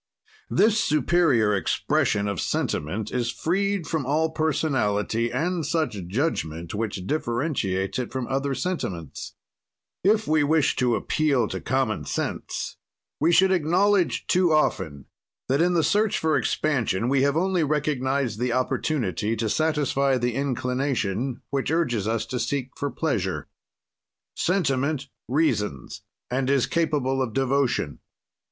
[0.49, 7.99] "This superior expression of sentiment is freed from all personality and such judgment which differentiates
[7.99, 9.35] it from other sentiments.
[10.03, 12.77] "If we wished to appeal to common sense
[13.19, 15.05] we should acknowledge, too often,
[15.47, 20.33] that in the search for expansion we have only recognized the opportunity to satisfy the
[20.33, 23.49] inclination which urges us to seek for pleasure.
[24.35, 27.99] "Sentiment reasons, and is capable of devotion.